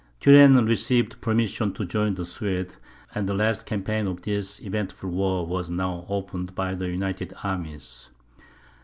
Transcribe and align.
Turenne 0.19 0.65
received 0.65 1.21
permission 1.21 1.73
to 1.73 1.85
join 1.85 2.15
the 2.15 2.25
Swedes; 2.25 2.77
and 3.13 3.29
the 3.29 3.35
last 3.35 3.67
campaign 3.67 4.07
of 4.07 4.23
this 4.23 4.59
eventful 4.59 5.11
war 5.11 5.45
was 5.45 5.69
now 5.69 6.07
opened 6.09 6.55
by 6.55 6.73
the 6.73 6.89
united 6.89 7.35
armies. 7.43 8.09